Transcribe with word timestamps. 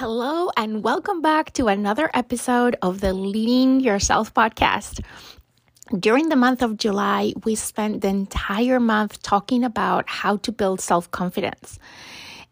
Hello, 0.00 0.48
and 0.56 0.82
welcome 0.82 1.20
back 1.20 1.52
to 1.52 1.66
another 1.66 2.10
episode 2.14 2.74
of 2.80 3.02
the 3.02 3.12
Leading 3.12 3.80
Yourself 3.80 4.32
podcast. 4.32 5.04
During 5.94 6.30
the 6.30 6.36
month 6.36 6.62
of 6.62 6.78
July, 6.78 7.34
we 7.44 7.54
spent 7.54 8.00
the 8.00 8.08
entire 8.08 8.80
month 8.80 9.20
talking 9.20 9.62
about 9.62 10.08
how 10.08 10.38
to 10.38 10.52
build 10.52 10.80
self 10.80 11.10
confidence. 11.10 11.78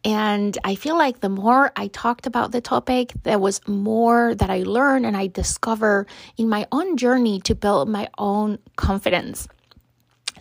And 0.04 0.58
I 0.62 0.74
feel 0.74 0.98
like 0.98 1.20
the 1.20 1.30
more 1.30 1.72
I 1.74 1.86
talked 1.86 2.26
about 2.26 2.52
the 2.52 2.60
topic, 2.60 3.14
there 3.22 3.38
was 3.38 3.66
more 3.66 4.34
that 4.34 4.50
I 4.50 4.64
learned 4.64 5.06
and 5.06 5.16
I 5.16 5.28
discovered 5.28 6.06
in 6.36 6.50
my 6.50 6.66
own 6.70 6.98
journey 6.98 7.40
to 7.48 7.54
build 7.54 7.88
my 7.88 8.08
own 8.18 8.58
confidence. 8.76 9.48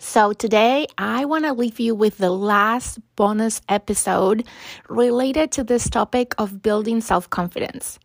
So 0.00 0.32
today 0.32 0.86
I 0.96 1.24
want 1.24 1.44
to 1.44 1.52
leave 1.52 1.80
you 1.80 1.94
with 1.94 2.18
the 2.18 2.30
last 2.30 2.98
bonus 3.16 3.60
episode 3.68 4.46
related 4.88 5.50
to 5.52 5.64
this 5.64 5.90
topic 5.90 6.34
of 6.38 6.62
building 6.62 7.00
self 7.00 7.28
confidence. 7.30 7.98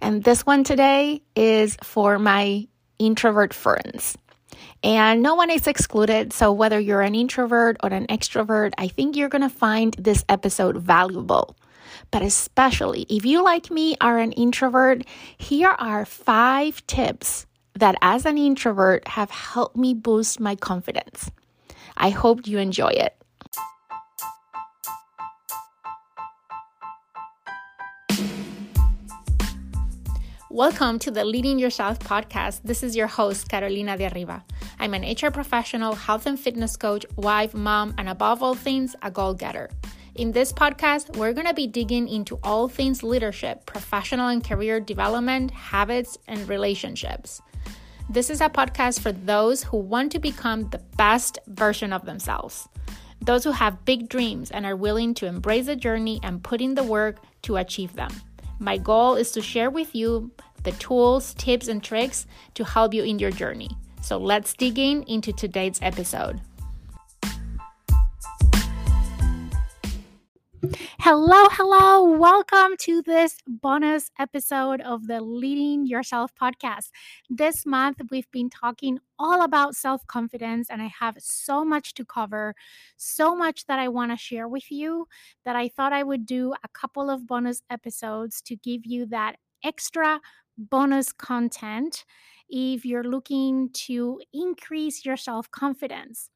And 0.00 0.24
this 0.24 0.46
one 0.46 0.64
today 0.64 1.22
is 1.34 1.76
for 1.82 2.18
my 2.18 2.66
introvert 2.98 3.52
friends. 3.52 4.16
And 4.82 5.22
no 5.22 5.34
one 5.34 5.50
is 5.50 5.66
excluded. 5.66 6.32
So, 6.32 6.52
whether 6.52 6.80
you're 6.80 7.02
an 7.02 7.14
introvert 7.14 7.76
or 7.82 7.90
an 7.90 8.06
extrovert, 8.06 8.72
I 8.78 8.88
think 8.88 9.16
you're 9.16 9.28
going 9.28 9.42
to 9.42 9.50
find 9.50 9.94
this 9.98 10.24
episode 10.28 10.78
valuable. 10.78 11.56
But 12.10 12.22
especially 12.22 13.06
if 13.08 13.24
you, 13.24 13.42
like 13.42 13.70
me, 13.70 13.96
are 14.00 14.18
an 14.18 14.32
introvert, 14.32 15.04
here 15.36 15.74
are 15.78 16.04
five 16.04 16.86
tips 16.86 17.46
that, 17.76 17.94
as 18.00 18.24
an 18.24 18.38
introvert, 18.38 19.06
have 19.06 19.30
helped 19.30 19.76
me 19.76 19.92
boost 19.92 20.40
my 20.40 20.54
confidence. 20.54 21.30
I 21.96 22.10
hope 22.10 22.46
you 22.46 22.58
enjoy 22.58 22.88
it. 22.88 23.16
Welcome 30.48 30.98
to 31.00 31.10
the 31.10 31.22
Leading 31.22 31.58
Yourself 31.58 31.98
podcast. 31.98 32.62
This 32.64 32.82
is 32.82 32.96
your 32.96 33.08
host, 33.08 33.50
Carolina 33.50 33.98
de 33.98 34.10
Arriba. 34.10 34.42
I'm 34.78 34.94
an 34.94 35.02
HR 35.02 35.30
professional, 35.30 35.94
health 35.94 36.24
and 36.24 36.40
fitness 36.40 36.78
coach, 36.78 37.04
wife, 37.16 37.52
mom, 37.52 37.94
and 37.98 38.08
above 38.08 38.42
all 38.42 38.54
things, 38.54 38.96
a 39.02 39.10
goal 39.10 39.34
getter. 39.34 39.68
In 40.14 40.32
this 40.32 40.50
podcast, 40.54 41.14
we're 41.18 41.34
going 41.34 41.46
to 41.46 41.52
be 41.52 41.66
digging 41.66 42.08
into 42.08 42.38
all 42.42 42.68
things 42.68 43.02
leadership, 43.02 43.66
professional 43.66 44.28
and 44.28 44.42
career 44.42 44.80
development, 44.80 45.50
habits, 45.50 46.16
and 46.26 46.48
relationships. 46.48 47.42
This 48.08 48.30
is 48.30 48.40
a 48.40 48.48
podcast 48.48 49.00
for 49.00 49.10
those 49.10 49.64
who 49.64 49.78
want 49.78 50.12
to 50.12 50.20
become 50.20 50.70
the 50.70 50.78
best 50.96 51.40
version 51.48 51.92
of 51.92 52.06
themselves, 52.06 52.68
those 53.20 53.42
who 53.42 53.50
have 53.50 53.84
big 53.84 54.08
dreams 54.08 54.52
and 54.52 54.64
are 54.64 54.76
willing 54.76 55.12
to 55.14 55.26
embrace 55.26 55.66
the 55.66 55.74
journey 55.74 56.20
and 56.22 56.42
put 56.42 56.60
in 56.60 56.76
the 56.76 56.84
work 56.84 57.16
to 57.42 57.56
achieve 57.56 57.94
them. 57.96 58.10
My 58.60 58.78
goal 58.78 59.16
is 59.16 59.32
to 59.32 59.42
share 59.42 59.70
with 59.70 59.92
you 59.92 60.30
the 60.62 60.70
tools, 60.72 61.34
tips, 61.34 61.66
and 61.66 61.82
tricks 61.82 62.28
to 62.54 62.64
help 62.64 62.94
you 62.94 63.02
in 63.02 63.18
your 63.18 63.32
journey. 63.32 63.70
So 64.02 64.18
let's 64.18 64.54
dig 64.54 64.78
in 64.78 65.02
into 65.02 65.32
today's 65.32 65.80
episode. 65.82 66.40
Hello, 70.98 71.44
hello. 71.52 72.02
Welcome 72.02 72.76
to 72.78 73.00
this 73.02 73.38
bonus 73.46 74.10
episode 74.18 74.80
of 74.80 75.06
the 75.06 75.20
Leading 75.20 75.86
Yourself 75.86 76.32
podcast. 76.34 76.90
This 77.30 77.64
month, 77.64 78.00
we've 78.10 78.30
been 78.32 78.50
talking 78.50 78.98
all 79.18 79.42
about 79.42 79.76
self 79.76 80.06
confidence, 80.06 80.68
and 80.68 80.82
I 80.82 80.90
have 80.98 81.16
so 81.18 81.64
much 81.64 81.94
to 81.94 82.04
cover, 82.04 82.54
so 82.96 83.36
much 83.36 83.66
that 83.66 83.78
I 83.78 83.88
want 83.88 84.10
to 84.10 84.16
share 84.16 84.48
with 84.48 84.70
you 84.72 85.06
that 85.44 85.54
I 85.56 85.68
thought 85.68 85.92
I 85.92 86.02
would 86.02 86.26
do 86.26 86.54
a 86.64 86.68
couple 86.68 87.10
of 87.10 87.26
bonus 87.26 87.62
episodes 87.70 88.40
to 88.42 88.56
give 88.56 88.84
you 88.84 89.06
that 89.06 89.36
extra 89.62 90.20
bonus 90.58 91.12
content 91.12 92.04
if 92.48 92.84
you're 92.84 93.04
looking 93.04 93.70
to 93.72 94.20
increase 94.32 95.04
your 95.04 95.16
self 95.16 95.50
confidence. 95.50 96.30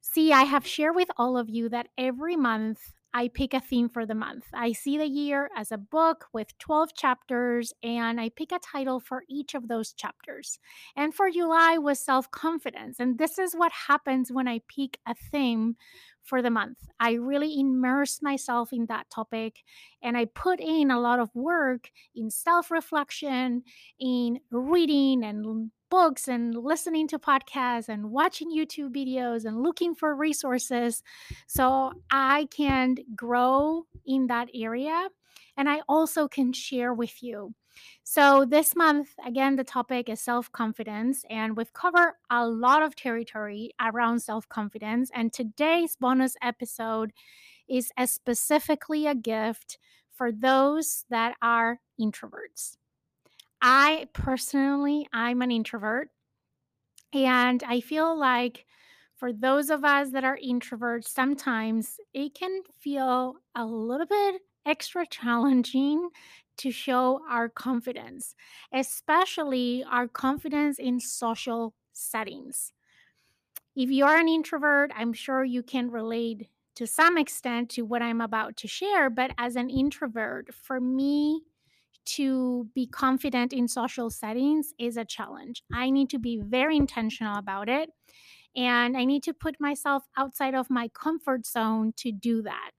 See, 0.00 0.32
I 0.32 0.42
have 0.42 0.66
shared 0.66 0.96
with 0.96 1.08
all 1.16 1.36
of 1.36 1.48
you 1.48 1.68
that 1.70 1.88
every 1.98 2.36
month 2.36 2.93
I 3.16 3.28
pick 3.28 3.54
a 3.54 3.60
theme 3.60 3.88
for 3.88 4.04
the 4.04 4.14
month. 4.16 4.46
I 4.52 4.72
see 4.72 4.98
the 4.98 5.06
year 5.06 5.48
as 5.56 5.70
a 5.70 5.78
book 5.78 6.26
with 6.32 6.58
12 6.58 6.94
chapters 6.94 7.72
and 7.80 8.20
I 8.20 8.28
pick 8.28 8.50
a 8.50 8.58
title 8.58 8.98
for 8.98 9.22
each 9.28 9.54
of 9.54 9.68
those 9.68 9.92
chapters. 9.92 10.58
And 10.96 11.14
for 11.14 11.30
July 11.30 11.78
was 11.78 12.00
self 12.00 12.28
confidence. 12.32 12.98
And 12.98 13.16
this 13.16 13.38
is 13.38 13.54
what 13.54 13.70
happens 13.70 14.32
when 14.32 14.48
I 14.48 14.62
pick 14.66 14.98
a 15.06 15.14
theme 15.14 15.76
for 16.24 16.42
the 16.42 16.50
month. 16.50 16.78
I 16.98 17.12
really 17.12 17.60
immerse 17.60 18.20
myself 18.20 18.72
in 18.72 18.86
that 18.86 19.08
topic 19.10 19.62
and 20.02 20.16
I 20.16 20.24
put 20.24 20.58
in 20.58 20.90
a 20.90 21.00
lot 21.00 21.20
of 21.20 21.30
work 21.34 21.90
in 22.16 22.30
self 22.30 22.72
reflection, 22.72 23.62
in 24.00 24.40
reading 24.50 25.22
and 25.22 25.70
books 25.94 26.26
and 26.26 26.56
listening 26.56 27.06
to 27.06 27.20
podcasts 27.20 27.88
and 27.88 28.10
watching 28.10 28.50
YouTube 28.50 28.92
videos 28.92 29.44
and 29.44 29.62
looking 29.62 29.94
for 29.94 30.12
resources 30.12 31.04
so 31.46 31.92
I 32.10 32.48
can 32.50 32.96
grow 33.14 33.86
in 34.04 34.26
that 34.26 34.48
area 34.52 35.08
and 35.56 35.68
I 35.68 35.82
also 35.88 36.26
can 36.26 36.52
share 36.52 36.92
with 36.92 37.22
you. 37.22 37.54
So, 38.02 38.44
this 38.44 38.74
month, 38.74 39.10
again, 39.24 39.54
the 39.54 39.62
topic 39.62 40.08
is 40.08 40.20
self 40.20 40.50
confidence, 40.50 41.24
and 41.30 41.56
we've 41.56 41.72
covered 41.72 42.14
a 42.28 42.44
lot 42.48 42.82
of 42.82 42.96
territory 42.96 43.70
around 43.80 44.18
self 44.20 44.48
confidence. 44.48 45.10
And 45.14 45.32
today's 45.32 45.94
bonus 45.94 46.34
episode 46.42 47.12
is 47.68 47.92
a 47.96 48.08
specifically 48.08 49.06
a 49.06 49.14
gift 49.14 49.78
for 50.12 50.32
those 50.32 51.04
that 51.08 51.36
are 51.40 51.80
introverts. 52.00 52.76
I 53.66 54.08
personally, 54.12 55.08
I'm 55.10 55.40
an 55.40 55.50
introvert. 55.50 56.10
And 57.14 57.62
I 57.62 57.80
feel 57.80 58.14
like 58.14 58.66
for 59.16 59.32
those 59.32 59.70
of 59.70 59.86
us 59.86 60.10
that 60.10 60.22
are 60.22 60.36
introverts, 60.36 61.08
sometimes 61.08 61.96
it 62.12 62.34
can 62.34 62.60
feel 62.78 63.36
a 63.54 63.64
little 63.64 64.06
bit 64.06 64.42
extra 64.66 65.06
challenging 65.10 66.10
to 66.58 66.70
show 66.70 67.22
our 67.26 67.48
confidence, 67.48 68.34
especially 68.70 69.82
our 69.90 70.08
confidence 70.08 70.78
in 70.78 71.00
social 71.00 71.72
settings. 71.94 72.70
If 73.74 73.88
you're 73.88 74.18
an 74.18 74.28
introvert, 74.28 74.92
I'm 74.94 75.14
sure 75.14 75.42
you 75.42 75.62
can 75.62 75.90
relate 75.90 76.50
to 76.74 76.86
some 76.86 77.16
extent 77.16 77.70
to 77.70 77.82
what 77.82 78.02
I'm 78.02 78.20
about 78.20 78.58
to 78.58 78.68
share. 78.68 79.08
But 79.08 79.30
as 79.38 79.56
an 79.56 79.70
introvert, 79.70 80.52
for 80.52 80.82
me, 80.82 81.44
to 82.06 82.68
be 82.74 82.86
confident 82.86 83.52
in 83.52 83.68
social 83.68 84.10
settings 84.10 84.72
is 84.78 84.96
a 84.96 85.04
challenge. 85.04 85.62
I 85.72 85.90
need 85.90 86.10
to 86.10 86.18
be 86.18 86.40
very 86.40 86.76
intentional 86.76 87.36
about 87.36 87.68
it. 87.68 87.90
And 88.56 88.96
I 88.96 89.04
need 89.04 89.22
to 89.24 89.34
put 89.34 89.56
myself 89.60 90.04
outside 90.16 90.54
of 90.54 90.70
my 90.70 90.88
comfort 90.88 91.46
zone 91.46 91.92
to 91.96 92.12
do 92.12 92.42
that. 92.42 92.70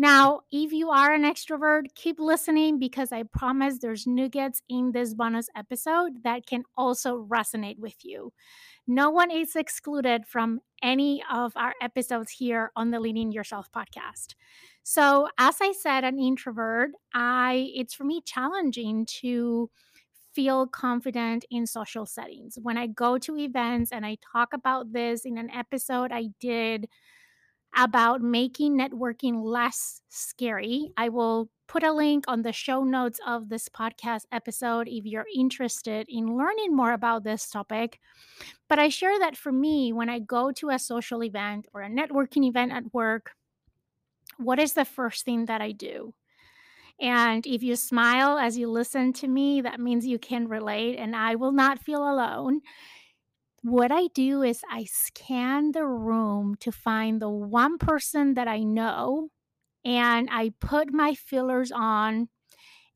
Now, 0.00 0.42
if 0.52 0.72
you 0.72 0.90
are 0.90 1.12
an 1.12 1.22
extrovert, 1.22 1.86
keep 1.96 2.20
listening 2.20 2.78
because 2.78 3.10
I 3.10 3.24
promise 3.24 3.78
there's 3.80 4.06
nuggets 4.06 4.62
in 4.68 4.92
this 4.92 5.12
bonus 5.12 5.48
episode 5.56 6.22
that 6.22 6.46
can 6.46 6.62
also 6.76 7.26
resonate 7.28 7.80
with 7.80 7.96
you. 8.04 8.32
No 8.86 9.10
one 9.10 9.32
is 9.32 9.56
excluded 9.56 10.24
from 10.24 10.60
any 10.84 11.24
of 11.32 11.52
our 11.56 11.74
episodes 11.82 12.30
here 12.30 12.70
on 12.76 12.92
the 12.92 13.00
Leading 13.00 13.32
Yourself 13.32 13.72
podcast. 13.72 14.36
So, 14.90 15.28
as 15.36 15.56
I 15.60 15.72
said, 15.72 16.02
an 16.04 16.18
introvert, 16.18 16.92
I 17.12 17.70
it's 17.74 17.92
for 17.92 18.04
me 18.04 18.22
challenging 18.24 19.04
to 19.20 19.68
feel 20.32 20.66
confident 20.66 21.44
in 21.50 21.66
social 21.66 22.06
settings. 22.06 22.58
When 22.62 22.78
I 22.78 22.86
go 22.86 23.18
to 23.18 23.36
events 23.36 23.92
and 23.92 24.06
I 24.06 24.16
talk 24.32 24.54
about 24.54 24.94
this 24.94 25.26
in 25.26 25.36
an 25.36 25.50
episode 25.50 26.10
I 26.10 26.28
did 26.40 26.88
about 27.76 28.22
making 28.22 28.78
networking 28.78 29.42
less 29.44 30.02
scary, 30.08 30.90
I 30.96 31.10
will 31.10 31.50
put 31.68 31.82
a 31.84 31.92
link 31.92 32.24
on 32.28 32.42
the 32.42 32.52
show 32.52 32.84
notes 32.84 33.20
of 33.26 33.50
this 33.50 33.68
podcast 33.68 34.22
episode 34.32 34.88
if 34.88 35.04
you're 35.04 35.26
interested 35.36 36.06
in 36.08 36.36
learning 36.38 36.74
more 36.74 36.92
about 36.92 37.24
this 37.24 37.50
topic. 37.50 38.00
But 38.68 38.78
I 38.78 38.88
share 38.90 39.18
that 39.20 39.36
for 39.36 39.52
me, 39.52 39.92
when 39.92 40.08
I 40.08 40.18
go 40.20 40.52
to 40.52 40.70
a 40.70 40.78
social 40.78 41.24
event 41.24 41.66
or 41.74 41.82
a 41.82 41.90
networking 41.90 42.46
event 42.48 42.72
at 42.72 42.94
work, 42.94 43.32
what 44.36 44.58
is 44.58 44.74
the 44.74 44.84
first 44.84 45.24
thing 45.24 45.46
that 45.46 45.60
I 45.60 45.72
do? 45.72 46.14
And 47.00 47.46
if 47.46 47.62
you 47.62 47.76
smile 47.76 48.38
as 48.38 48.58
you 48.58 48.68
listen 48.68 49.12
to 49.14 49.28
me, 49.28 49.60
that 49.60 49.80
means 49.80 50.06
you 50.06 50.18
can 50.18 50.48
relate 50.48 50.96
and 50.96 51.14
I 51.14 51.36
will 51.36 51.52
not 51.52 51.78
feel 51.78 52.02
alone. 52.02 52.60
What 53.62 53.92
I 53.92 54.08
do 54.14 54.42
is 54.42 54.62
I 54.70 54.84
scan 54.84 55.72
the 55.72 55.84
room 55.84 56.56
to 56.60 56.72
find 56.72 57.20
the 57.20 57.28
one 57.28 57.78
person 57.78 58.34
that 58.34 58.48
I 58.48 58.60
know 58.60 59.30
and 59.84 60.28
I 60.30 60.52
put 60.60 60.92
my 60.92 61.14
fillers 61.14 61.70
on 61.72 62.28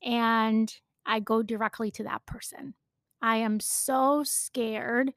and 0.02 0.73
I 1.06 1.20
go 1.20 1.43
directly 1.43 1.90
to 1.93 2.05
that 2.05 2.26
person. 2.26 2.75
I 3.20 3.37
am 3.37 3.61
so 3.61 4.25
scared 4.25 5.12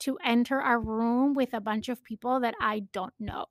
to 0.00 0.18
enter 0.24 0.60
a 0.60 0.78
room 0.78 1.34
with 1.34 1.52
a 1.52 1.60
bunch 1.60 1.90
of 1.90 2.02
people 2.02 2.40
that 2.40 2.54
I 2.60 2.80
don't 2.92 3.12
know. 3.18 3.46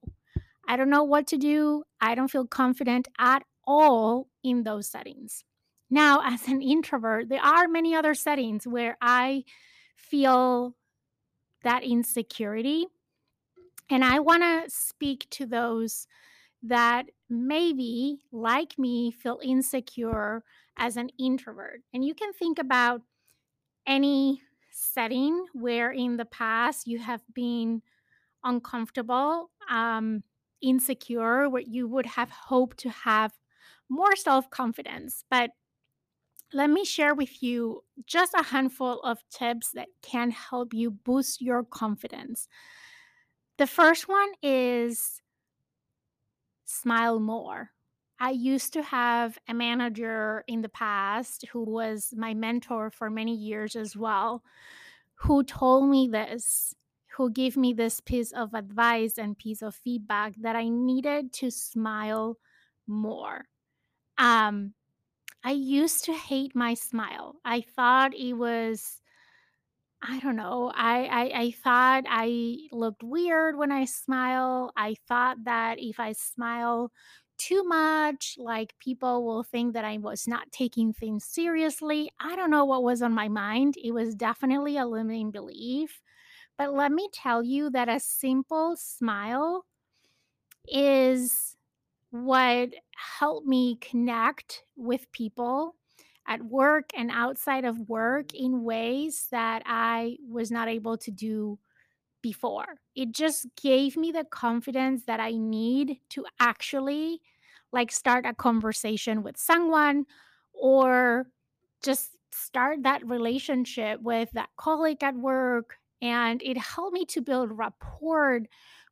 I 0.70 0.78
don't 0.78 0.92
know 0.92 1.04
what 1.04 1.26
to 1.28 1.38
do. 1.38 1.84
I 2.00 2.14
don't 2.14 2.30
feel 2.30 2.46
confident 2.46 3.08
at 3.18 3.44
all 3.66 4.30
in 4.44 4.64
those 4.64 4.88
settings. 4.88 5.44
Now, 5.90 6.22
as 6.24 6.48
an 6.48 6.62
introvert, 6.62 7.28
there 7.28 7.44
are 7.44 7.68
many 7.68 7.96
other 7.96 8.14
settings 8.14 8.68
where 8.68 8.96
I 9.02 9.44
feel 9.96 10.76
that 11.64 11.84
insecurity. 11.84 12.86
And 13.90 14.06
I 14.06 14.20
want 14.20 14.44
to 14.44 14.70
speak 14.70 15.28
to 15.32 15.48
those 15.48 16.06
that 16.62 17.08
maybe, 17.30 18.20
like 18.32 18.78
me, 18.78 19.10
feel 19.10 19.40
insecure 19.44 20.44
as 20.78 20.98
an 20.98 21.10
introvert. 21.18 21.82
And 21.94 22.06
you 22.06 22.14
can 22.14 22.32
think 22.32 22.60
about 22.60 23.02
any 23.88 24.44
setting 24.72 25.46
where 25.54 25.92
in 25.92 26.18
the 26.18 26.26
past 26.26 26.86
you 26.86 27.00
have 27.00 27.22
been 27.34 27.82
uncomfortable, 28.44 29.50
um, 29.70 30.24
insecure, 30.62 31.50
where 31.50 31.62
you 31.62 31.88
would 31.88 32.06
have 32.06 32.30
hoped 32.30 32.78
to 32.80 32.90
have 32.90 33.34
more 33.90 34.16
self 34.16 34.50
confidence. 34.50 35.24
But 35.30 35.52
let 36.54 36.70
me 36.70 36.84
share 36.84 37.14
with 37.14 37.44
you 37.44 37.84
just 38.06 38.34
a 38.34 38.44
handful 38.44 39.00
of 39.02 39.24
tips 39.30 39.72
that 39.74 39.90
can 40.02 40.32
help 40.32 40.74
you 40.74 40.90
boost 40.92 41.42
your 41.42 41.64
confidence. 41.64 42.48
The 43.58 43.68
first 43.68 44.08
one 44.08 44.32
is 44.42 45.22
smile 46.66 47.20
more. 47.20 47.72
I 48.20 48.32
used 48.32 48.74
to 48.74 48.84
have 48.84 49.38
a 49.48 49.54
manager 49.54 50.44
in 50.48 50.62
the 50.62 50.70
past 50.70 51.46
who 51.52 51.64
was 51.64 52.14
my 52.16 52.34
mentor 52.34 52.90
for 52.92 53.10
many 53.10 53.34
years 53.36 53.76
as 53.76 53.96
well, 53.96 54.44
who 55.16 55.44
told 55.44 55.90
me 55.90 56.08
this, 56.08 56.76
who 57.20 57.30
gave 57.32 57.58
me 57.58 57.74
this 57.74 58.00
piece 58.02 58.32
of 58.34 58.56
advice 58.56 59.20
and 59.20 59.38
piece 59.38 59.62
of 59.62 59.76
feedback 59.76 60.36
that 60.38 60.56
I 60.56 60.70
needed 60.70 61.34
to 61.36 61.52
smile 61.52 62.38
more. 62.88 63.50
Um, 64.18 64.76
I 65.44 65.52
used 65.52 66.06
to 66.06 66.14
hate 66.14 66.56
my 66.56 66.76
smile. 66.76 67.38
I 67.46 67.62
thought 67.62 68.16
it 68.16 68.34
was 68.34 69.02
I 70.02 70.20
don't 70.20 70.38
know. 70.38 70.72
I, 70.74 71.06
I 71.06 71.40
I 71.42 71.52
thought 71.52 72.06
I 72.08 72.58
looked 72.72 73.04
weird 73.04 73.58
when 73.58 73.72
I 73.72 73.84
smile. 73.86 74.72
I 74.78 74.96
thought 75.08 75.44
that 75.44 75.78
if 75.80 76.00
I 76.00 76.14
smile 76.14 76.92
too 77.38 77.64
much, 77.66 78.36
like 78.38 78.76
people 78.80 79.26
will 79.26 79.44
think 79.44 79.74
that 79.74 79.84
I 79.86 79.98
was 79.98 80.26
not 80.28 80.52
taking 80.52 80.94
things 80.94 81.26
seriously. 81.26 82.12
I 82.20 82.36
don't 82.38 82.50
know 82.52 82.66
what 82.66 82.84
was 82.84 83.02
on 83.02 83.14
my 83.14 83.28
mind. 83.28 83.76
It 83.78 83.92
was 83.92 84.16
definitely 84.16 84.78
a 84.78 84.86
limiting 84.86 85.32
belief. 85.32 86.02
But 86.60 86.76
let 86.76 86.92
me 86.92 87.10
tell 87.12 87.44
you 87.44 87.72
that 87.72 87.90
a 87.90 88.00
simple 88.00 88.76
smile 88.76 89.66
is 90.68 91.56
what 92.12 92.70
helped 92.96 93.48
me 93.48 93.78
connect 93.78 94.66
with 94.76 95.12
people 95.12 95.76
at 96.28 96.44
work 96.44 96.90
and 96.96 97.12
outside 97.12 97.66
of 97.66 97.90
work 97.90 98.34
in 98.34 98.64
ways 98.64 99.28
that 99.32 99.64
I 99.66 100.18
was 100.28 100.52
not 100.52 100.68
able 100.70 100.98
to 101.00 101.12
do 101.12 101.60
before. 102.22 102.78
It 102.96 103.14
just 103.14 103.48
gave 103.62 103.98
me 103.98 104.12
the 104.12 104.26
confidence 104.26 105.06
that 105.06 105.20
I 105.20 105.34
need 105.34 106.00
to 106.12 106.26
actually 106.40 107.22
like 107.74 107.92
start 107.92 108.26
a 108.26 108.36
conversation 108.36 109.24
with 109.24 109.38
someone 109.38 110.06
or 110.54 111.28
just 111.84 112.18
start 112.32 112.84
that 112.84 113.08
relationship 113.08 114.02
with 114.02 114.32
that 114.34 114.50
colleague 114.58 115.04
at 115.04 115.16
work 115.16 115.79
and 116.02 116.42
it 116.44 116.58
helped 116.58 116.94
me 116.94 117.06
to 117.06 117.22
build 117.22 117.58
rapport 117.58 118.42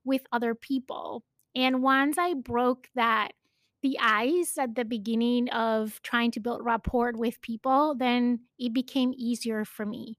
with 0.04 0.24
other 0.32 0.56
people. 0.56 1.24
And 1.56 1.82
once 1.82 2.18
I 2.18 2.34
broke 2.34 2.90
that 2.96 3.34
the 3.82 3.98
ice 4.00 4.58
at 4.58 4.76
the 4.76 4.86
beginning 4.86 5.50
of 5.50 6.02
trying 6.02 6.32
to 6.32 6.40
build 6.40 6.64
rapport 6.64 7.14
with 7.16 7.42
people, 7.42 7.96
then 7.96 8.42
it 8.58 8.74
became 8.74 9.14
easier 9.16 9.66
for 9.66 9.86
me. 9.86 10.18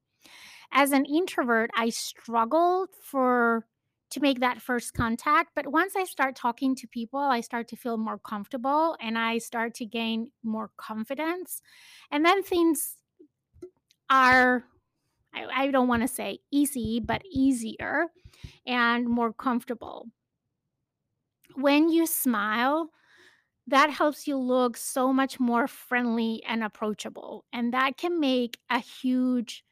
As 0.71 0.91
an 0.91 1.05
introvert, 1.05 1.71
I 1.75 1.89
struggled 1.89 2.89
for 3.01 3.65
to 4.11 4.19
make 4.19 4.39
that 4.39 4.61
first 4.61 4.93
contact, 4.93 5.51
but 5.55 5.67
once 5.67 5.95
I 5.95 6.03
start 6.03 6.35
talking 6.35 6.75
to 6.75 6.87
people, 6.87 7.19
I 7.19 7.41
start 7.41 7.67
to 7.69 7.75
feel 7.75 7.97
more 7.97 8.17
comfortable 8.17 8.97
and 8.99 9.17
I 9.17 9.37
start 9.37 9.75
to 9.75 9.85
gain 9.85 10.31
more 10.43 10.71
confidence. 10.77 11.61
And 12.09 12.25
then 12.25 12.41
things 12.41 12.95
are 14.09 14.65
I, 15.33 15.45
I 15.45 15.71
don't 15.71 15.87
want 15.87 16.01
to 16.01 16.07
say 16.07 16.39
easy, 16.51 16.99
but 16.99 17.21
easier 17.29 18.07
and 18.65 19.07
more 19.07 19.33
comfortable. 19.33 20.07
When 21.55 21.89
you 21.89 22.05
smile, 22.05 22.91
that 23.67 23.91
helps 23.91 24.27
you 24.27 24.37
look 24.37 24.77
so 24.77 25.13
much 25.13 25.39
more 25.39 25.67
friendly 25.67 26.41
and 26.47 26.63
approachable. 26.63 27.45
And 27.53 27.73
that 27.73 27.97
can 27.97 28.19
make 28.19 28.57
a 28.69 28.79
huge 28.79 29.63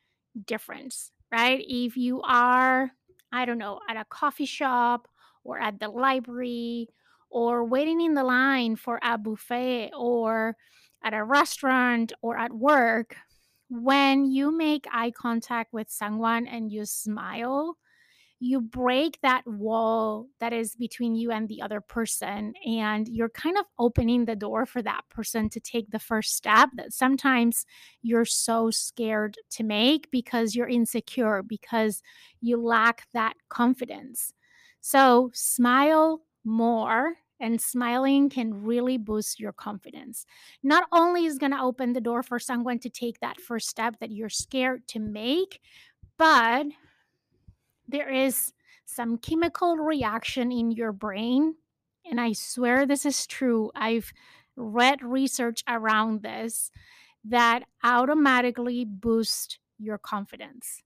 difference, 0.46 1.12
right? 1.32 1.64
If 1.68 1.98
you 1.98 2.22
are, 2.22 2.92
I 3.32 3.46
don't 3.46 3.58
know, 3.58 3.80
at 3.90 3.98
a 3.98 4.06
coffee 4.06 4.46
shop 4.46 5.08
or 5.44 5.60
at 5.60 5.80
the 5.80 5.90
library 5.90 6.90
or 7.30 7.66
waiting 7.66 8.02
in 8.02 8.14
the 8.14 8.24
line 8.24 8.76
for 8.76 9.00
a 9.02 9.18
buffet 9.18 9.92
or 9.98 10.56
at 11.04 11.14
a 11.14 11.24
restaurant 11.24 12.14
or 12.22 12.38
at 12.38 12.54
work, 12.54 13.16
when 13.70 14.26
you 14.32 14.56
make 14.56 14.86
eye 14.92 15.12
contact 15.12 15.74
with 15.74 15.90
someone 15.90 16.48
and 16.48 16.72
you 16.72 16.86
smile, 16.86 17.78
you 18.40 18.62
break 18.62 19.20
that 19.22 19.44
wall 19.48 20.28
that 20.40 20.54
is 20.54 20.76
between 20.76 21.16
you 21.16 21.32
and 21.32 21.50
the 21.50 21.62
other 21.62 21.82
person 21.82 22.54
and 22.66 23.08
you're 23.08 23.30
kind 23.30 23.58
of 23.58 23.66
opening 23.80 24.26
the 24.26 24.36
door 24.36 24.66
for 24.66 24.82
that 24.84 25.02
person 25.10 25.50
to 25.50 25.60
take 25.60 25.90
the 25.90 26.00
first 26.00 26.36
step 26.36 26.70
that 26.76 26.94
sometimes 26.94 27.66
you're 28.04 28.26
so 28.26 28.70
scared 28.70 29.36
to 29.50 29.64
make 29.64 30.12
because 30.12 30.56
you're 30.56 30.68
insecure 30.68 31.42
because 31.44 32.02
you 32.42 32.62
lack 32.62 33.08
that 33.14 33.34
confidence. 33.50 34.34
So 34.82 35.32
smile 35.34 36.22
more 36.46 37.16
and 37.40 37.62
smiling 37.62 38.30
can 38.30 38.64
really 38.64 38.98
boost 38.98 39.40
your 39.40 39.52
confidence. 39.52 40.26
Not 40.64 40.88
only 40.92 41.26
is 41.26 41.38
going 41.38 41.52
to 41.52 41.62
open 41.62 41.94
the 41.94 42.02
door 42.02 42.24
for 42.24 42.40
someone 42.40 42.80
to 42.80 42.90
take 42.90 43.20
that 43.20 43.40
first 43.40 43.70
step 43.70 44.00
that 44.00 44.12
you're 44.12 44.30
scared 44.30 44.88
to 44.90 45.00
make, 45.00 45.60
but 46.18 46.68
there 47.88 48.10
is 48.10 48.54
some 48.86 49.18
chemical 49.18 49.78
reaction 49.78 50.52
in 50.52 50.72
your 50.72 50.92
brain. 50.92 51.56
And 52.10 52.20
I 52.20 52.34
swear 52.34 52.86
this 52.86 53.06
is 53.06 53.28
true. 53.28 53.72
I've 53.76 54.12
read 54.56 55.04
research 55.04 55.64
around 55.68 56.24
this 56.24 56.72
that 57.26 57.64
automatically 57.84 58.86
boost 58.86 59.60
your 59.78 59.98
confidence. 59.98 60.84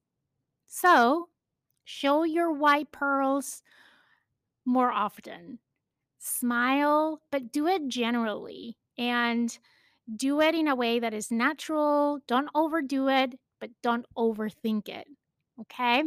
So, 0.67 1.29
show 1.83 2.23
your 2.23 2.51
white 2.51 2.91
pearls 2.91 3.61
more 4.65 4.91
often. 4.91 5.59
Smile, 6.23 7.19
but 7.31 7.51
do 7.51 7.67
it 7.67 7.87
generally 7.87 8.77
and 8.97 9.57
do 10.15 10.39
it 10.39 10.53
in 10.53 10.67
a 10.67 10.75
way 10.75 10.99
that 10.99 11.13
is 11.13 11.31
natural. 11.31 12.19
Don't 12.27 12.49
overdo 12.53 13.09
it, 13.09 13.33
but 13.59 13.71
don't 13.81 14.05
overthink 14.15 14.87
it. 14.87 15.07
Okay, 15.59 16.03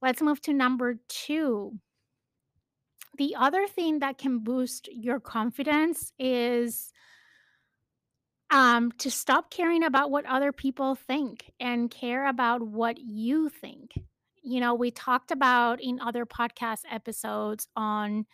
let's 0.00 0.22
move 0.22 0.40
to 0.42 0.52
number 0.52 0.96
two. 1.08 1.78
The 3.16 3.34
other 3.36 3.66
thing 3.66 3.98
that 3.98 4.16
can 4.16 4.38
boost 4.38 4.88
your 4.92 5.18
confidence 5.18 6.12
is 6.18 6.92
um, 8.50 8.92
to 8.92 9.10
stop 9.10 9.50
caring 9.50 9.82
about 9.82 10.10
what 10.10 10.24
other 10.26 10.52
people 10.52 10.94
think 10.94 11.50
and 11.58 11.90
care 11.90 12.28
about 12.28 12.62
what 12.62 12.98
you 12.98 13.48
think. 13.48 13.92
You 14.42 14.60
know, 14.60 14.74
we 14.74 14.90
talked 14.90 15.30
about 15.30 15.82
in 15.82 16.00
other 16.00 16.24
podcast 16.24 16.82
episodes 16.90 17.68
on 17.76 18.24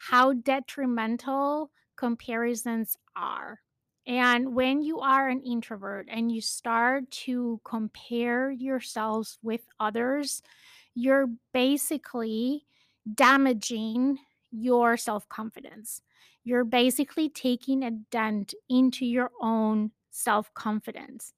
how 0.00 0.32
detrimental 0.32 1.70
comparisons 1.94 2.96
are. 3.14 3.60
And 4.06 4.54
when 4.54 4.80
you 4.80 5.00
are 5.00 5.28
an 5.28 5.42
introvert 5.42 6.08
and 6.10 6.32
you 6.32 6.40
start 6.40 7.10
to 7.26 7.60
compare 7.64 8.50
yourselves 8.50 9.38
with 9.42 9.60
others, 9.78 10.40
you're 10.94 11.28
basically 11.52 12.64
damaging 13.14 14.18
your 14.50 14.96
self 14.96 15.28
confidence. 15.28 16.00
You're 16.44 16.64
basically 16.64 17.28
taking 17.28 17.82
a 17.82 17.90
dent 17.90 18.54
into 18.70 19.04
your 19.04 19.30
own 19.42 19.90
self 20.10 20.52
confidence. 20.54 21.34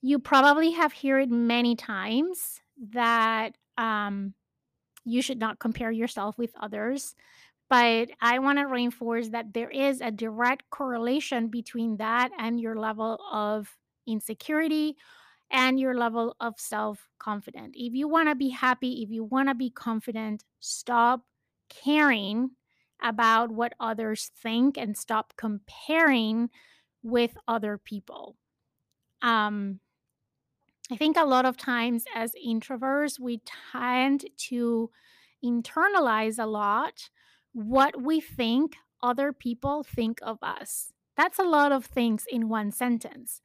You 0.00 0.20
probably 0.20 0.70
have 0.70 0.92
heard 0.92 1.24
it 1.24 1.30
many 1.30 1.74
times 1.74 2.60
that 2.92 3.56
um, 3.76 4.34
you 5.04 5.22
should 5.22 5.38
not 5.38 5.58
compare 5.58 5.90
yourself 5.90 6.38
with 6.38 6.50
others. 6.60 7.14
But 7.68 8.10
I 8.20 8.40
want 8.40 8.58
to 8.58 8.64
reinforce 8.64 9.28
that 9.28 9.54
there 9.54 9.70
is 9.70 10.00
a 10.00 10.10
direct 10.10 10.68
correlation 10.70 11.48
between 11.48 11.98
that 11.98 12.30
and 12.36 12.60
your 12.60 12.76
level 12.76 13.20
of 13.30 13.76
insecurity 14.06 14.96
and 15.50 15.78
your 15.78 15.96
level 15.96 16.34
of 16.40 16.54
self 16.58 17.08
confidence. 17.18 17.74
If 17.76 17.94
you 17.94 18.08
want 18.08 18.28
to 18.28 18.34
be 18.34 18.48
happy, 18.50 19.02
if 19.02 19.10
you 19.10 19.24
want 19.24 19.48
to 19.48 19.54
be 19.54 19.70
confident, 19.70 20.44
stop 20.58 21.22
caring 21.68 22.50
about 23.02 23.50
what 23.50 23.72
others 23.80 24.30
think 24.36 24.76
and 24.76 24.96
stop 24.96 25.32
comparing 25.36 26.50
with 27.02 27.36
other 27.48 27.78
people. 27.78 28.36
Um, 29.22 29.80
I 30.90 30.96
think 30.96 31.16
a 31.16 31.24
lot 31.24 31.46
of 31.46 31.56
times 31.56 32.04
as 32.14 32.32
introverts, 32.44 33.20
we 33.20 33.40
tend 33.72 34.24
to 34.48 34.90
internalize 35.44 36.42
a 36.42 36.46
lot 36.46 37.10
what 37.52 38.02
we 38.02 38.20
think 38.20 38.74
other 39.02 39.32
people 39.32 39.84
think 39.84 40.18
of 40.22 40.38
us. 40.42 40.92
That's 41.16 41.38
a 41.38 41.44
lot 41.44 41.70
of 41.70 41.84
things 41.84 42.24
in 42.28 42.48
one 42.48 42.72
sentence. 42.72 43.40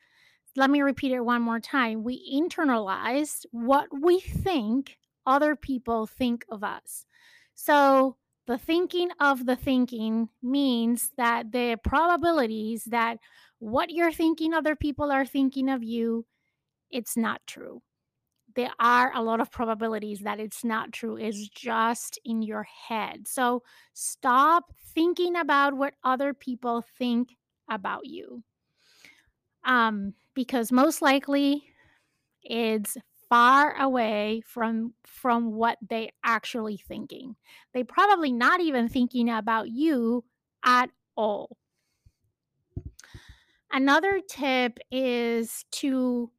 Let 0.55 0.69
me 0.69 0.81
repeat 0.81 1.11
it 1.11 1.21
one 1.21 1.41
more 1.41 1.59
time. 1.59 2.03
We 2.03 2.17
internalize 2.33 3.45
what 3.51 3.89
we 3.91 4.19
think 4.19 4.97
other 5.25 5.55
people 5.55 6.07
think 6.07 6.45
of 6.49 6.63
us. 6.63 7.05
So, 7.53 8.17
the 8.47 8.57
thinking 8.57 9.09
of 9.19 9.45
the 9.45 9.55
thinking 9.55 10.29
means 10.41 11.11
that 11.17 11.51
the 11.51 11.77
probabilities 11.83 12.85
that 12.85 13.17
what 13.57 13.89
you're 13.89 14.11
thinking 14.11 14.53
other 14.53 14.75
people 14.75 15.11
are 15.11 15.25
thinking 15.25 15.67
of 15.67 15.83
you, 15.83 16.25
it's 16.91 17.17
not 17.17 17.41
true. 17.47 17.81
There 18.55 18.71
are 18.79 19.11
a 19.13 19.21
lot 19.21 19.41
of 19.41 19.51
probabilities 19.51 20.21
that 20.21 20.39
it's 20.39 20.63
not 20.63 20.93
true. 20.93 21.17
It's 21.17 21.49
just 21.49 22.19
in 22.23 22.41
your 22.41 22.63
head. 22.63 23.27
So 23.27 23.63
stop 23.93 24.73
thinking 24.93 25.35
about 25.35 25.73
what 25.75 25.95
other 26.03 26.33
people 26.33 26.83
think 26.97 27.35
about 27.69 28.05
you. 28.05 28.43
Um, 29.65 30.13
because 30.33 30.71
most 30.71 31.01
likely 31.01 31.63
it's 32.43 32.97
far 33.29 33.75
away 33.81 34.41
from 34.45 34.93
from 35.05 35.53
what 35.53 35.77
they 35.89 36.11
actually 36.23 36.77
thinking. 36.77 37.35
They 37.73 37.83
probably 37.83 38.31
not 38.31 38.61
even 38.61 38.87
thinking 38.87 39.29
about 39.29 39.69
you 39.69 40.23
at 40.63 40.89
all. 41.17 41.57
Another 43.71 44.21
tip 44.29 44.79
is 44.91 45.65
to 45.71 46.31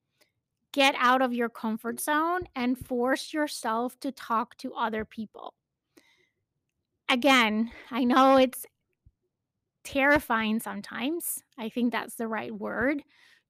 get 0.76 0.94
out 0.98 1.22
of 1.22 1.32
your 1.32 1.48
comfort 1.48 1.98
zone 1.98 2.42
and 2.54 2.76
force 2.76 3.32
yourself 3.32 3.98
to 3.98 4.12
talk 4.12 4.54
to 4.58 4.74
other 4.74 5.06
people. 5.06 5.54
Again, 7.08 7.70
I 7.90 8.04
know 8.04 8.36
it's 8.36 8.66
terrifying 9.84 10.60
sometimes. 10.60 11.42
I 11.56 11.70
think 11.70 11.92
that's 11.92 12.16
the 12.16 12.28
right 12.28 12.52
word 12.52 13.02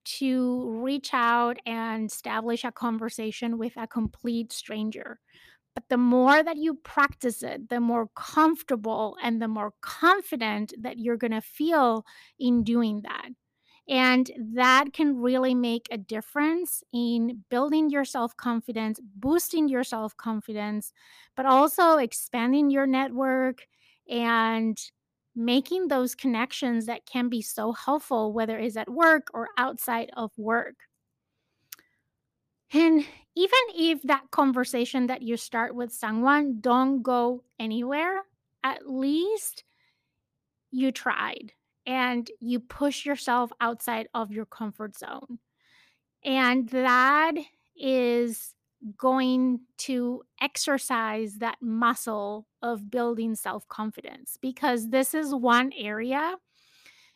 to 0.04 0.70
reach 0.80 1.10
out 1.12 1.56
and 1.66 2.08
establish 2.08 2.62
a 2.62 2.70
conversation 2.70 3.58
with 3.58 3.72
a 3.76 3.88
complete 3.88 4.52
stranger. 4.52 5.18
But 5.74 5.88
the 5.88 5.96
more 5.96 6.44
that 6.44 6.58
you 6.58 6.74
practice 6.74 7.42
it, 7.42 7.70
the 7.70 7.80
more 7.80 8.06
comfortable 8.14 9.16
and 9.20 9.42
the 9.42 9.48
more 9.48 9.72
confident 9.80 10.74
that 10.80 11.00
you're 11.00 11.16
going 11.16 11.32
to 11.32 11.40
feel 11.40 12.06
in 12.38 12.62
doing 12.62 13.00
that. 13.02 13.30
And 13.88 14.30
that 14.54 14.92
can 14.92 15.20
really 15.20 15.54
make 15.54 15.86
a 15.92 15.96
difference 15.98 16.82
in 16.92 17.44
building 17.50 17.88
your 17.88 18.04
self 18.04 18.36
confidence, 18.36 18.98
boosting 19.14 19.68
your 19.68 19.84
self 19.84 20.16
confidence, 20.16 20.92
but 21.36 21.46
also 21.46 21.98
expanding 21.98 22.70
your 22.70 22.86
network 22.86 23.66
and 24.08 24.76
making 25.36 25.88
those 25.88 26.14
connections 26.14 26.86
that 26.86 27.06
can 27.06 27.28
be 27.28 27.42
so 27.42 27.72
helpful, 27.72 28.32
whether 28.32 28.58
it's 28.58 28.76
at 28.76 28.88
work 28.90 29.28
or 29.34 29.48
outside 29.58 30.10
of 30.16 30.32
work. 30.36 30.76
And 32.72 33.04
even 33.34 33.58
if 33.74 34.02
that 34.02 34.30
conversation 34.30 35.06
that 35.06 35.22
you 35.22 35.36
start 35.36 35.74
with 35.74 35.92
someone 35.92 36.60
don't 36.60 37.02
go 37.02 37.44
anywhere, 37.58 38.22
at 38.62 38.88
least 38.88 39.64
you 40.70 40.92
tried 40.92 41.52
and 41.86 42.30
you 42.40 42.60
push 42.60 43.06
yourself 43.06 43.50
outside 43.60 44.08
of 44.14 44.32
your 44.32 44.46
comfort 44.46 44.96
zone. 44.96 45.38
And 46.24 46.68
that 46.70 47.34
is 47.76 48.54
going 48.96 49.60
to 49.78 50.22
exercise 50.40 51.36
that 51.36 51.56
muscle 51.60 52.46
of 52.62 52.90
building 52.90 53.34
self 53.34 53.66
confidence 53.68 54.36
because 54.40 54.90
this 54.90 55.14
is 55.14 55.34
one 55.34 55.72
area, 55.78 56.34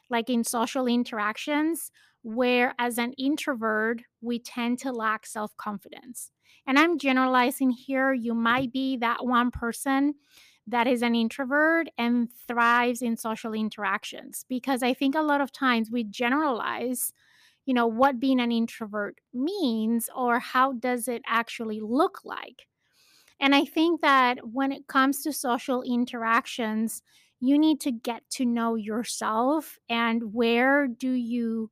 like 0.09 0.31
in 0.31 0.45
social 0.45 0.87
interactions, 0.87 1.91
where 2.23 2.75
as 2.79 2.99
an 2.99 3.13
introvert, 3.15 4.03
we 4.21 4.39
tend 4.39 4.79
to 4.81 4.93
lack 4.93 5.27
self 5.27 5.57
confidence. 5.57 6.31
And 6.67 6.79
I'm 6.79 6.99
generalizing 6.99 7.71
here. 7.71 8.13
You 8.13 8.35
might 8.35 8.73
be 8.73 8.97
that 8.99 9.25
one 9.25 9.51
person 9.51 10.15
that 10.71 10.87
is 10.87 11.03
an 11.03 11.15
introvert 11.15 11.89
and 11.99 12.31
thrives 12.49 13.03
in 13.03 13.17
social 13.17 13.53
interactions 13.55 14.45
because 14.49 14.83
I 14.83 14.95
think 14.95 15.15
a 15.15 15.23
lot 15.23 15.41
of 15.41 15.53
times 15.53 15.91
we 15.91 16.05
generalize 16.05 17.13
you 17.67 17.75
know 17.75 17.87
what 17.87 18.21
being 18.21 18.41
an 18.41 18.53
introvert 18.53 19.21
means 19.35 20.11
or 20.17 20.41
how 20.41 20.73
does 20.73 21.09
it 21.09 21.23
actually 21.27 21.81
look 21.81 22.21
like. 22.25 22.67
And 23.41 23.55
i 23.55 23.65
think 23.65 24.01
that 24.03 24.49
when 24.53 24.73
it 24.73 24.87
comes 24.87 25.23
to 25.23 25.33
social 25.33 25.83
interactions 25.83 27.03
you 27.41 27.59
need 27.59 27.81
to 27.81 27.91
get 27.93 28.29
to 28.31 28.45
know 28.45 28.75
yourself 28.75 29.79
and 29.89 30.35
where 30.35 30.87
do 30.87 31.11
you 31.13 31.71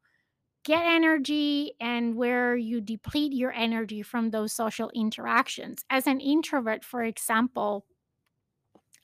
get 0.64 0.83
energy 0.85 1.73
and 1.81 2.17
where 2.17 2.57
you 2.57 2.81
deplete 2.81 3.33
your 3.33 3.52
energy 3.52 4.02
from 4.02 4.31
those 4.31 4.52
social 4.52 4.90
interactions. 4.95 5.85
As 5.90 6.07
an 6.07 6.21
introvert 6.21 6.85
for 6.85 7.02
example 7.05 7.87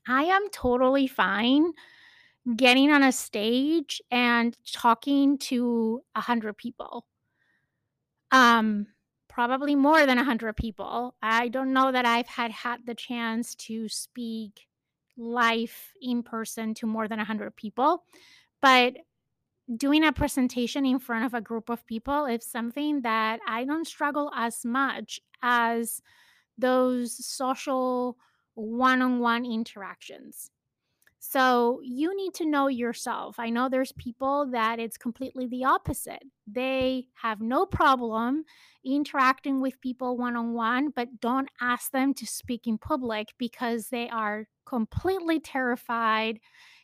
I 0.07 0.25
am 0.25 0.49
totally 0.51 1.07
fine 1.07 1.73
getting 2.57 2.91
on 2.91 3.03
a 3.03 3.13
stage 3.13 4.03
and 4.11 4.57
talking 4.71 5.39
to 5.39 6.03
a 6.15 6.21
hundred 6.21 6.57
people. 6.59 7.07
Um, 8.31 8.89
probably 9.29 9.75
more 9.75 10.07
than 10.07 10.19
a 10.19 10.25
hundred 10.25 10.57
people. 10.57 11.15
I 11.23 11.49
don't 11.49 11.73
know 11.73 11.91
that 11.91 12.05
I've 12.05 12.27
had 12.27 12.51
had 12.51 12.87
the 12.87 12.95
chance 12.95 13.55
to 13.57 13.89
speak 13.89 14.67
live 15.17 15.75
in 16.03 16.23
person 16.23 16.75
to 16.75 16.87
more 16.87 17.09
than 17.09 17.21
a 17.21 17.25
hundred 17.25 17.57
people, 17.57 18.05
but 18.61 18.95
doing 19.77 20.05
a 20.05 20.13
presentation 20.13 20.85
in 20.85 20.99
front 20.99 21.25
of 21.25 21.35
a 21.35 21.41
group 21.41 21.71
of 21.71 21.87
people 21.87 22.27
is 22.27 22.45
something 22.45 23.01
that 23.03 23.41
I 23.49 23.65
don't 23.65 23.87
struggle 23.87 24.31
as 24.35 24.65
much 24.65 25.21
as 25.43 26.03
those 26.59 27.25
social 27.25 28.19
one 28.55 29.03
on 29.03 29.19
one 29.21 29.45
interactions. 29.45 30.51
So 31.27 31.81
you 31.83 32.15
need 32.15 32.35
to 32.35 32.45
know 32.45 32.69
yourself. 32.69 33.39
I 33.39 33.49
know 33.49 33.69
there's 33.69 33.93
people 33.93 34.47
that 34.51 34.79
it's 34.79 34.99
completely 34.99 35.47
the 35.47 35.65
opposite. 35.65 36.23
They 36.47 37.07
have 37.15 37.41
no 37.41 37.65
problem 37.65 38.45
interacting 38.85 39.63
with 39.63 39.81
people 39.81 40.19
one 40.19 40.37
on 40.37 40.53
one, 40.53 40.91
but 40.95 41.21
don't 41.21 41.49
ask 41.63 41.91
them 41.93 42.13
to 42.15 42.27
speak 42.27 42.67
in 42.67 42.77
public 42.77 43.29
because 43.39 43.89
they 43.89 44.11
are 44.11 44.47
completely 44.67 45.41
terrified 45.41 46.41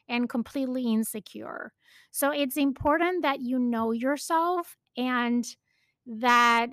and 0.09 0.29
completely 0.29 0.91
insecure. 0.91 1.75
So 2.11 2.31
it's 2.31 2.57
important 2.57 3.23
that 3.23 3.41
you 3.41 3.59
know 3.59 3.93
yourself 3.93 4.79
and 4.97 5.45
that 6.07 6.71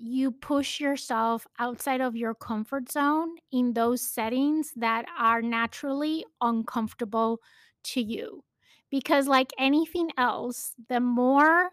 you 0.00 0.32
push 0.32 0.80
yourself 0.80 1.46
outside 1.58 2.00
of 2.00 2.16
your 2.16 2.34
comfort 2.34 2.90
zone 2.90 3.36
in 3.52 3.74
those 3.74 4.00
settings 4.02 4.72
that 4.76 5.04
are 5.18 5.42
naturally 5.42 6.24
uncomfortable 6.40 7.40
to 7.84 8.00
you. 8.00 8.44
Because, 8.90 9.28
like 9.28 9.52
anything 9.58 10.10
else, 10.16 10.72
the 10.88 11.00
more 11.00 11.70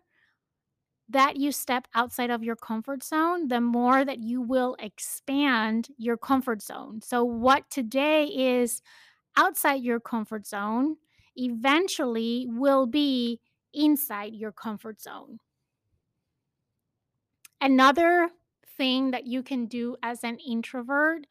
that 1.09 1.37
you 1.37 1.51
step 1.51 1.87
outside 1.95 2.29
of 2.29 2.43
your 2.43 2.55
comfort 2.55 3.03
zone, 3.03 3.47
the 3.47 3.61
more 3.61 4.03
that 4.03 4.19
you 4.19 4.41
will 4.41 4.75
expand 4.79 5.87
your 5.97 6.17
comfort 6.17 6.61
zone. 6.61 7.01
So, 7.01 7.23
what 7.23 7.69
today 7.69 8.25
is 8.25 8.81
outside 9.37 9.83
your 9.83 9.99
comfort 9.99 10.45
zone 10.47 10.97
eventually 11.35 12.47
will 12.49 12.87
be 12.87 13.39
inside 13.73 14.33
your 14.33 14.51
comfort 14.51 15.01
zone. 15.01 15.39
Another 17.59 18.29
thing 18.77 19.11
that 19.11 19.25
you 19.25 19.41
can 19.43 19.65
do 19.65 19.97
as 20.03 20.23
an 20.23 20.37
introvert 20.39 21.25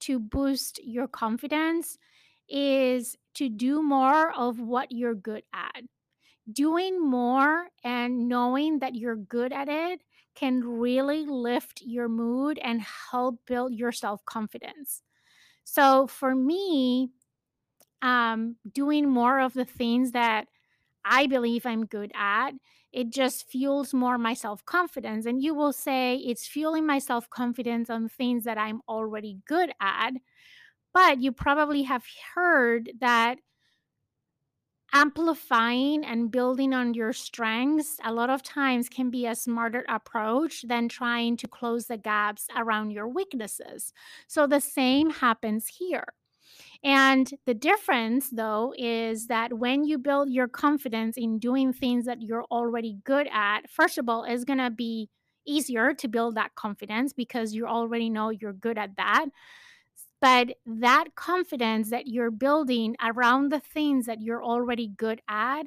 to 0.00 0.18
boost 0.18 0.80
your 0.84 1.08
confidence 1.08 1.98
is 2.48 3.16
to 3.34 3.48
do 3.48 3.82
more 3.82 4.32
of 4.32 4.60
what 4.60 4.92
you're 4.92 5.14
good 5.14 5.44
at. 5.52 5.82
Doing 6.50 7.00
more 7.02 7.68
and 7.84 8.28
knowing 8.28 8.80
that 8.80 8.94
you're 8.94 9.16
good 9.16 9.52
at 9.52 9.68
it 9.68 10.02
can 10.34 10.62
really 10.64 11.26
lift 11.26 11.82
your 11.82 12.08
mood 12.08 12.58
and 12.58 12.82
help 12.82 13.40
build 13.46 13.74
your 13.74 13.92
self 13.92 14.24
confidence. 14.26 15.02
So, 15.64 16.06
for 16.06 16.34
me, 16.34 17.10
um, 18.02 18.56
doing 18.70 19.08
more 19.08 19.40
of 19.40 19.54
the 19.54 19.64
things 19.64 20.12
that 20.12 20.46
I 21.04 21.26
believe 21.26 21.66
I'm 21.66 21.86
good 21.86 22.12
at 22.14 22.52
it 22.92 23.10
just 23.10 23.48
fuels 23.48 23.92
more 23.94 24.18
my 24.18 24.34
self 24.34 24.64
confidence. 24.64 25.26
And 25.26 25.42
you 25.42 25.54
will 25.54 25.72
say 25.72 26.16
it's 26.16 26.46
fueling 26.46 26.86
my 26.86 26.98
self 26.98 27.28
confidence 27.30 27.90
on 27.90 28.08
things 28.08 28.44
that 28.44 28.58
I'm 28.58 28.80
already 28.88 29.38
good 29.46 29.72
at. 29.80 30.12
But 30.94 31.20
you 31.20 31.32
probably 31.32 31.82
have 31.84 32.04
heard 32.34 32.90
that 33.00 33.38
amplifying 34.92 36.04
and 36.04 36.30
building 36.30 36.72
on 36.72 36.94
your 36.94 37.12
strengths 37.12 37.98
a 38.04 38.12
lot 38.12 38.30
of 38.30 38.42
times 38.42 38.88
can 38.88 39.10
be 39.10 39.26
a 39.26 39.34
smarter 39.34 39.84
approach 39.88 40.62
than 40.62 40.88
trying 40.88 41.36
to 41.36 41.48
close 41.48 41.86
the 41.86 41.96
gaps 41.98 42.46
around 42.56 42.90
your 42.90 43.08
weaknesses. 43.08 43.92
So 44.26 44.46
the 44.46 44.60
same 44.60 45.10
happens 45.10 45.66
here. 45.68 46.06
And 46.84 47.32
the 47.46 47.54
difference, 47.54 48.30
though, 48.30 48.74
is 48.76 49.26
that 49.26 49.54
when 49.54 49.84
you 49.84 49.98
build 49.98 50.30
your 50.30 50.48
confidence 50.48 51.16
in 51.16 51.38
doing 51.38 51.72
things 51.72 52.04
that 52.06 52.22
you're 52.22 52.44
already 52.44 52.98
good 53.04 53.28
at, 53.32 53.68
first 53.70 53.98
of 53.98 54.08
all, 54.08 54.24
it's 54.24 54.44
going 54.44 54.58
to 54.58 54.70
be 54.70 55.08
easier 55.46 55.94
to 55.94 56.08
build 56.08 56.34
that 56.34 56.54
confidence 56.54 57.12
because 57.12 57.54
you 57.54 57.66
already 57.66 58.10
know 58.10 58.30
you're 58.30 58.52
good 58.52 58.78
at 58.78 58.96
that. 58.96 59.26
But 60.20 60.56
that 60.66 61.14
confidence 61.14 61.90
that 61.90 62.06
you're 62.06 62.30
building 62.30 62.96
around 63.02 63.50
the 63.50 63.60
things 63.60 64.06
that 64.06 64.22
you're 64.22 64.42
already 64.44 64.88
good 64.88 65.20
at, 65.28 65.66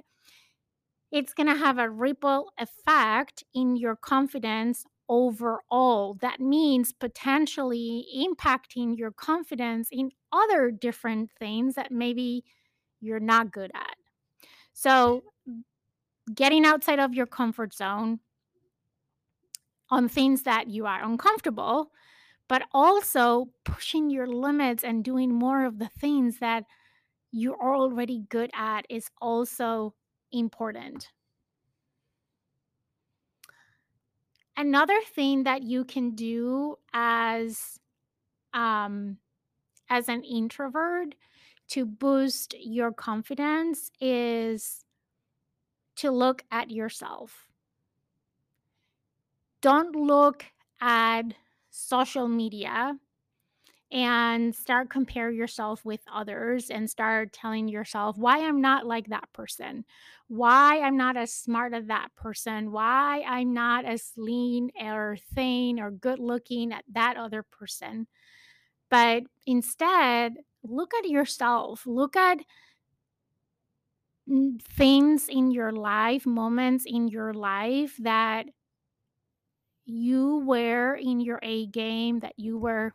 it's 1.11 1.33
going 1.33 1.47
to 1.47 1.55
have 1.55 1.77
a 1.77 1.89
ripple 1.89 2.51
effect 2.57 3.43
in 3.53 3.75
your 3.77 3.95
confidence 3.95 4.85
overall. 5.09 6.15
That 6.15 6.39
means 6.41 6.93
potentially 6.93 8.07
impacting 8.15 8.97
your 8.97 9.11
confidence 9.11 9.89
in 9.91 10.11
other 10.31 10.71
different 10.71 11.31
things 11.39 11.75
that 11.75 11.91
maybe 11.91 12.45
you're 13.01 13.19
not 13.21 13.51
good 13.51 13.71
at. 13.75 13.97
So, 14.73 15.23
getting 16.33 16.65
outside 16.65 16.99
of 16.99 17.13
your 17.13 17.25
comfort 17.27 17.73
zone 17.73 18.19
on 19.89 20.07
things 20.07 20.43
that 20.43 20.67
you 20.69 20.85
are 20.85 21.03
uncomfortable 21.03 21.91
but 22.49 22.63
also 22.73 23.47
pushing 23.65 24.11
your 24.11 24.27
limits 24.27 24.83
and 24.83 25.03
doing 25.05 25.33
more 25.33 25.65
of 25.65 25.79
the 25.79 25.87
things 25.89 26.39
that 26.39 26.65
you're 27.31 27.57
already 27.61 28.25
good 28.29 28.51
at 28.53 28.85
is 28.89 29.09
also 29.21 29.95
important. 30.31 31.11
Another 34.59 34.99
thing 35.15 35.43
that 35.43 35.63
you 35.63 35.85
can 35.85 36.15
do 36.15 36.75
as 36.91 37.79
um, 38.53 39.15
as 39.89 40.09
an 40.09 40.21
introvert 40.25 41.15
to 41.69 41.85
boost 41.85 42.53
your 42.59 42.91
confidence 42.91 43.89
is 44.01 44.83
to 45.95 46.11
look 46.11 46.43
at 46.51 46.71
yourself. 46.71 47.47
Don't 49.61 49.95
look 49.95 50.45
at 50.81 51.35
social 51.69 52.27
media 52.27 52.97
and 53.91 54.55
start 54.55 54.89
compare 54.89 55.31
yourself 55.31 55.83
with 55.83 56.01
others 56.13 56.69
and 56.69 56.89
start 56.89 57.33
telling 57.33 57.67
yourself 57.67 58.17
why 58.17 58.45
I'm 58.45 58.61
not 58.61 58.85
like 58.85 59.07
that 59.09 59.31
person, 59.33 59.83
why 60.27 60.79
I'm 60.81 60.97
not 60.97 61.17
as 61.17 61.33
smart 61.33 61.73
as 61.73 61.87
that 61.87 62.09
person, 62.15 62.71
why 62.71 63.23
I'm 63.27 63.53
not 63.53 63.85
as 63.85 64.11
lean 64.15 64.69
or 64.79 65.17
thin 65.33 65.79
or 65.79 65.91
good 65.91 66.19
looking 66.19 66.71
at 66.71 66.83
that 66.93 67.17
other 67.17 67.43
person. 67.43 68.07
But 68.89 69.23
instead, 69.47 70.35
look 70.63 70.93
at 70.93 71.09
yourself. 71.09 71.85
Look 71.87 72.15
at 72.15 72.39
things 74.61 75.27
in 75.27 75.51
your 75.51 75.71
life, 75.71 76.25
moments 76.25 76.85
in 76.85 77.07
your 77.07 77.33
life 77.33 77.95
that 77.99 78.45
you 79.85 80.43
were 80.45 80.93
in 80.95 81.19
your 81.19 81.39
A 81.41 81.65
game, 81.67 82.19
that 82.19 82.33
you 82.37 82.57
were. 82.57 82.93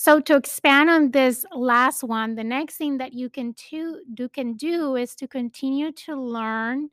So 0.00 0.18
to 0.18 0.36
expand 0.36 0.88
on 0.88 1.10
this 1.10 1.44
last 1.54 2.02
one, 2.02 2.34
the 2.34 2.42
next 2.42 2.78
thing 2.78 2.96
that 2.96 3.12
you 3.12 3.28
can 3.28 3.52
to, 3.68 4.00
do 4.14 4.30
can 4.30 4.54
do 4.54 4.96
is 4.96 5.14
to 5.16 5.28
continue 5.28 5.92
to 5.92 6.16
learn 6.16 6.88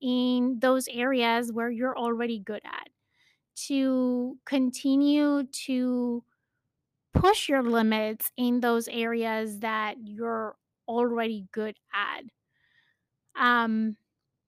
in 0.00 0.60
those 0.60 0.86
areas 0.86 1.50
where 1.50 1.70
you're 1.70 1.98
already 1.98 2.38
good 2.38 2.62
at. 2.64 2.88
To 3.66 4.38
continue 4.44 5.42
to 5.66 6.22
push 7.14 7.48
your 7.48 7.64
limits 7.64 8.30
in 8.36 8.60
those 8.60 8.86
areas 8.86 9.58
that 9.58 9.96
you're 10.04 10.54
already 10.86 11.48
good 11.50 11.74
at. 11.92 12.22
Um, 13.34 13.96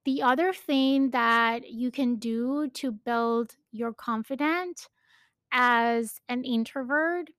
the 0.04 0.22
other 0.22 0.52
thing 0.52 1.10
that 1.10 1.68
you 1.68 1.90
can 1.90 2.14
do 2.14 2.70
to 2.74 2.92
build 2.92 3.56
your 3.72 3.92
confidence 3.92 4.88
as 5.50 6.20
an 6.28 6.44
introvert 6.44 7.30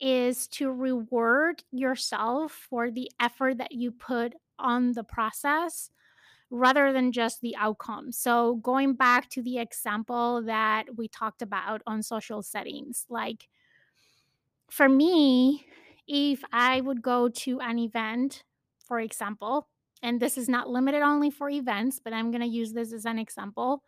is 0.00 0.46
to 0.48 0.70
reward 0.70 1.62
yourself 1.70 2.52
for 2.52 2.90
the 2.90 3.10
effort 3.20 3.58
that 3.58 3.72
you 3.72 3.92
put 3.92 4.34
on 4.58 4.92
the 4.92 5.04
process 5.04 5.90
rather 6.50 6.92
than 6.92 7.12
just 7.12 7.40
the 7.40 7.54
outcome. 7.56 8.12
So, 8.12 8.56
going 8.56 8.94
back 8.94 9.28
to 9.30 9.42
the 9.42 9.58
example 9.58 10.42
that 10.42 10.96
we 10.96 11.08
talked 11.08 11.42
about 11.42 11.82
on 11.86 12.02
social 12.02 12.42
settings, 12.42 13.06
like 13.08 13.48
for 14.70 14.88
me, 14.88 15.66
if 16.06 16.42
I 16.52 16.80
would 16.80 17.02
go 17.02 17.28
to 17.28 17.60
an 17.60 17.78
event, 17.78 18.44
for 18.84 19.00
example, 19.00 19.68
and 20.02 20.20
this 20.20 20.38
is 20.38 20.48
not 20.48 20.68
limited 20.68 21.02
only 21.02 21.30
for 21.30 21.50
events, 21.50 22.00
but 22.02 22.12
I'm 22.12 22.30
going 22.30 22.40
to 22.40 22.46
use 22.46 22.72
this 22.72 22.92
as 22.92 23.04
an 23.04 23.18
example. 23.18 23.82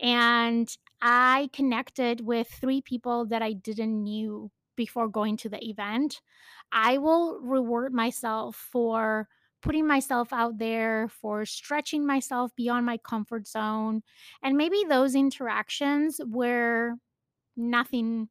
And 0.00 0.68
I 1.02 1.50
connected 1.52 2.20
with 2.20 2.48
three 2.48 2.80
people 2.80 3.26
that 3.26 3.42
I 3.42 3.52
didn't 3.52 4.02
knew 4.02 4.50
before 4.78 5.08
going 5.08 5.36
to 5.38 5.50
the 5.50 5.62
event. 5.68 6.22
I 6.72 6.98
will 6.98 7.40
reward 7.42 7.94
myself 7.94 8.56
for 8.56 9.28
putting 9.62 9.86
myself 9.86 10.32
out 10.32 10.58
there, 10.58 11.08
for 11.08 11.44
stretching 11.44 12.06
myself 12.06 12.56
beyond 12.56 12.86
my 12.86 12.98
comfort 12.98 13.46
zone. 13.48 14.02
And 14.42 14.56
maybe 14.56 14.84
those 14.88 15.16
interactions 15.16 16.20
were 16.26 16.94
nothing 17.56 18.28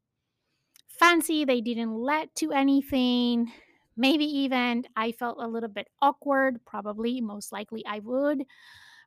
fancy, 0.87 1.45
they 1.45 1.61
didn't 1.61 1.95
lead 1.95 2.29
to 2.35 2.51
anything. 2.51 3.51
Maybe 3.95 4.25
even 4.25 4.85
I 4.95 5.11
felt 5.11 5.37
a 5.41 5.47
little 5.47 5.69
bit 5.69 5.89
awkward, 6.01 6.63
probably, 6.65 7.19
most 7.21 7.51
likely 7.51 7.85
I 7.85 7.99
would, 7.99 8.45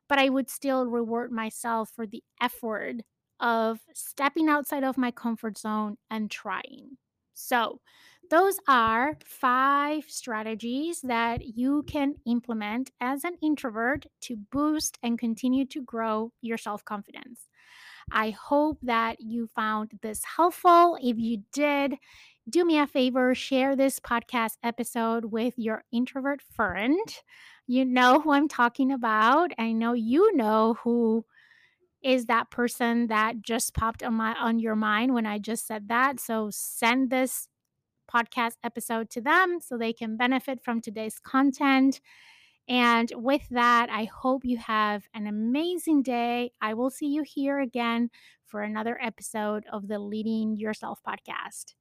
but 0.09 0.19
I 0.19 0.29
would 0.29 0.49
still 0.49 0.87
reward 0.87 1.31
myself 1.31 1.91
for 1.91 2.07
the 2.07 2.23
effort 2.41 2.97
of 3.39 3.81
stepping 3.93 4.49
outside 4.49 4.83
of 4.83 4.97
my 4.97 5.11
comfort 5.11 5.57
zone 5.57 5.97
and 6.09 6.31
trying. 6.31 6.97
So, 7.47 7.81
those 8.29 8.57
are 8.67 9.17
five 9.25 10.05
strategies 10.07 11.01
that 11.01 11.45
you 11.57 11.83
can 11.83 12.15
implement 12.25 12.91
as 13.01 13.25
an 13.25 13.35
introvert 13.41 14.05
to 14.21 14.37
boost 14.37 14.97
and 15.03 15.19
continue 15.19 15.65
to 15.65 15.81
grow 15.81 16.31
your 16.41 16.57
self 16.57 16.85
confidence. 16.85 17.49
I 18.11 18.31
hope 18.31 18.79
that 18.83 19.19
you 19.21 19.47
found 19.47 19.91
this 20.01 20.23
helpful. 20.35 20.97
If 21.01 21.17
you 21.17 21.43
did, 21.53 21.95
do 22.49 22.65
me 22.65 22.79
a 22.79 22.87
favor, 22.87 23.33
share 23.35 23.75
this 23.75 23.99
podcast 23.99 24.57
episode 24.63 25.25
with 25.25 25.53
your 25.57 25.83
introvert 25.91 26.41
friend. 26.41 26.99
You 27.67 27.85
know 27.85 28.19
who 28.21 28.31
I'm 28.31 28.47
talking 28.47 28.91
about. 28.91 29.51
I 29.57 29.71
know 29.71 29.93
you 29.93 30.35
know 30.35 30.75
who 30.83 31.25
is 32.03 32.25
that 32.25 32.49
person 32.51 33.07
that 33.07 33.41
just 33.41 33.73
popped 33.73 34.03
on 34.03 34.15
my 34.15 34.33
on 34.35 34.59
your 34.59 34.75
mind 34.75 35.13
when 35.13 35.25
I 35.25 35.39
just 35.39 35.67
said 35.67 35.87
that. 35.89 36.19
So 36.19 36.49
send 36.51 37.09
this 37.09 37.47
podcast 38.13 38.55
episode 38.63 39.09
to 39.11 39.21
them 39.21 39.59
so 39.61 39.77
they 39.77 39.93
can 39.93 40.17
benefit 40.17 40.63
from 40.63 40.81
today's 40.81 41.19
content. 41.19 42.01
And 42.67 43.11
with 43.15 43.47
that, 43.49 43.89
I 43.89 44.05
hope 44.05 44.45
you 44.45 44.57
have 44.57 45.07
an 45.13 45.27
amazing 45.27 46.03
day. 46.03 46.51
I 46.61 46.73
will 46.73 46.89
see 46.89 47.07
you 47.07 47.23
here 47.23 47.59
again 47.59 48.09
for 48.45 48.61
another 48.61 48.99
episode 49.01 49.65
of 49.71 49.87
the 49.87 49.99
Leading 49.99 50.57
Yourself 50.57 50.99
podcast. 51.07 51.73